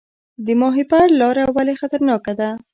د 0.45 0.47
ماهیپر 0.61 1.05
لاره 1.19 1.43
ولې 1.55 1.73
خطرناکه 1.81 2.33
ده؟ 2.39 2.49